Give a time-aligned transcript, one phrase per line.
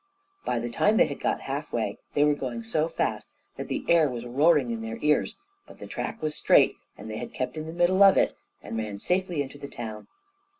[0.45, 3.85] By the time they had got half way, they were going so fast that the
[3.87, 5.35] air was roaring in their ears,
[5.67, 8.79] but the track was straight, and they had kept in the middle of it, and
[8.79, 10.07] ran safely into the town.